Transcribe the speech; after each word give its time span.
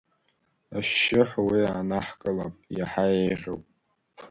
Ашьшьыҳәа 0.77 1.41
уа 1.47 1.55
иаанаҳкылап, 1.63 2.55
иаҳа 2.77 3.05
еиӷьуп. 3.19 3.63